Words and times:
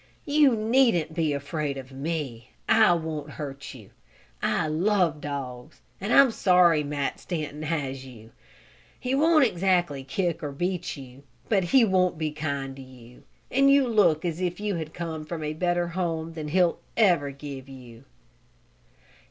"You 0.25 0.55
needn't 0.55 1.13
be 1.13 1.31
afraid 1.31 1.77
of 1.77 1.91
me. 1.91 2.49
I 2.67 2.93
won't 2.93 3.29
hurt 3.29 3.75
you. 3.75 3.91
I 4.41 4.67
love 4.67 5.21
dogs, 5.21 5.79
and 6.01 6.11
I'm 6.11 6.31
sorry 6.31 6.83
Matt 6.83 7.19
Stanton 7.19 7.61
has 7.61 8.03
you. 8.03 8.31
He 8.99 9.13
won't 9.13 9.45
exactly 9.45 10.03
kick 10.03 10.41
or 10.41 10.51
beat 10.51 10.97
you, 10.97 11.21
but 11.49 11.65
he 11.65 11.85
won't 11.85 12.17
be 12.17 12.31
kind 12.31 12.75
to 12.77 12.81
you. 12.81 13.21
And 13.51 13.69
you 13.69 13.87
look 13.87 14.25
as 14.25 14.41
if 14.41 14.59
you 14.59 14.73
had 14.73 14.91
come 14.91 15.23
from 15.23 15.43
a 15.43 15.53
better 15.53 15.89
home 15.89 16.33
than 16.33 16.47
he'll 16.47 16.79
ever 16.97 17.29
give 17.29 17.69
you." 17.69 18.05